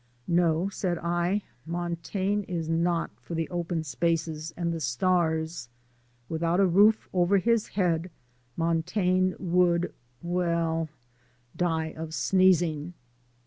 "No," 0.27 0.67
said 0.69 0.97
I, 0.97 1.43
"Montaigne 1.63 2.43
is 2.47 2.67
not 2.67 3.11
for 3.19 3.35
the 3.35 3.47
open 3.51 3.83
spaces 3.83 4.51
and 4.57 4.73
the 4.73 4.79
stars. 4.79 5.69
Without 6.27 6.59
a 6.59 6.65
roof 6.65 7.07
over 7.13 7.37
his 7.37 7.67
head 7.67 8.09
Montaigne 8.57 9.35
would 9.37 9.93
well, 10.23 10.89
die 11.55 11.93
of 11.95 12.15
sneezing." 12.15 12.95